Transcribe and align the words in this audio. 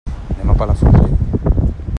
Anem 0.31 0.49
a 0.49 0.55
Palafrugell. 0.55 1.17